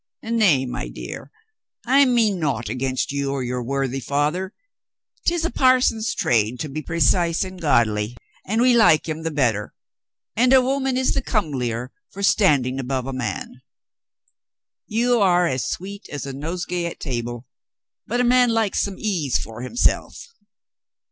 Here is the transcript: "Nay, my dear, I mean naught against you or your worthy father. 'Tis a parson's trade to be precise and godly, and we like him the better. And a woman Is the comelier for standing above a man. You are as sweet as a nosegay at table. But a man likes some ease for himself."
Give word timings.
"Nay, 0.23 0.65
my 0.65 0.89
dear, 0.89 1.29
I 1.85 2.05
mean 2.05 2.39
naught 2.39 2.69
against 2.69 3.11
you 3.11 3.29
or 3.31 3.43
your 3.43 3.61
worthy 3.61 3.99
father. 3.99 4.51
'Tis 5.27 5.45
a 5.45 5.51
parson's 5.51 6.15
trade 6.15 6.59
to 6.61 6.69
be 6.69 6.81
precise 6.81 7.43
and 7.43 7.61
godly, 7.61 8.17
and 8.43 8.63
we 8.63 8.75
like 8.75 9.07
him 9.07 9.21
the 9.21 9.29
better. 9.29 9.75
And 10.35 10.53
a 10.53 10.61
woman 10.63 10.97
Is 10.97 11.13
the 11.13 11.21
comelier 11.21 11.91
for 12.09 12.23
standing 12.23 12.79
above 12.79 13.05
a 13.05 13.13
man. 13.13 13.61
You 14.87 15.19
are 15.21 15.45
as 15.45 15.69
sweet 15.69 16.09
as 16.09 16.25
a 16.25 16.33
nosegay 16.33 16.85
at 16.87 16.99
table. 16.99 17.45
But 18.07 18.21
a 18.21 18.23
man 18.23 18.49
likes 18.49 18.79
some 18.81 18.95
ease 18.97 19.37
for 19.37 19.61
himself." 19.61 20.33